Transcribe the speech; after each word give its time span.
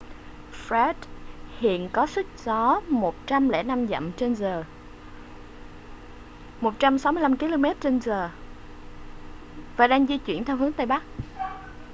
fred 0.51 0.95
hiện 1.59 1.89
có 1.93 2.05
sức 2.07 2.25
gió 2.37 2.81
105 2.89 3.87
dặm/giờ 4.17 4.63
165 6.61 7.35
km/h 7.37 8.27
và 9.77 9.87
đang 9.87 10.07
di 10.07 10.17
chuyển 10.17 10.43
theo 10.43 10.55
hướng 10.57 10.71
tây 10.73 10.85
bắc 10.85 11.03